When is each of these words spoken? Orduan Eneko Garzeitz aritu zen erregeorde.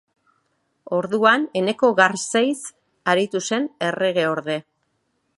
Orduan 0.99 1.43
Eneko 1.59 1.89
Garzeitz 1.99 2.73
aritu 3.13 3.41
zen 3.49 3.67
erregeorde. 3.89 4.57